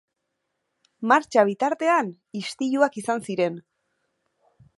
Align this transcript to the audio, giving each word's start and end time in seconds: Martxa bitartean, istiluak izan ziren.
Martxa 1.11 1.43
bitartean, 1.49 2.09
istiluak 2.43 2.99
izan 3.03 3.23
ziren. 3.29 3.61